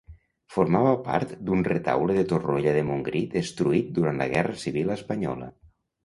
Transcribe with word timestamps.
Formava 0.53 0.91
part 1.07 1.33
d'un 1.49 1.59
retaule 1.67 2.15
de 2.19 2.23
Torroella 2.31 2.73
de 2.77 2.81
Montgrí 2.87 3.21
destruït 3.33 3.91
durant 3.99 4.17
la 4.23 4.27
Guerra 4.31 4.55
civil 4.63 4.95
espanyola. 4.97 5.51